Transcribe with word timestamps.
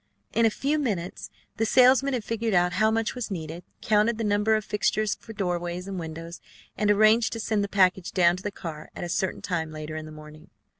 In 0.33 0.47
a 0.47 0.49
few 0.49 0.79
minutes 0.79 1.29
the 1.57 1.63
salesman 1.67 2.13
had 2.15 2.23
figured 2.23 2.55
out 2.55 2.73
how 2.73 2.89
much 2.89 3.13
was 3.13 3.29
needed, 3.29 3.63
counted 3.83 4.17
the 4.17 4.23
number 4.23 4.55
of 4.55 4.65
fixtures 4.65 5.13
for 5.13 5.31
doorways 5.31 5.87
and 5.87 5.99
windows, 5.99 6.41
and 6.75 6.89
arranged 6.89 7.31
to 7.33 7.39
send 7.39 7.63
the 7.63 7.67
package 7.69 8.11
down 8.11 8.35
to 8.37 8.41
the 8.41 8.49
car 8.49 8.89
at 8.95 9.03
a 9.03 9.09
certain 9.09 9.43
time 9.43 9.71
later 9.71 9.95
in 9.95 10.07
the 10.07 10.11
morning. 10.11 10.49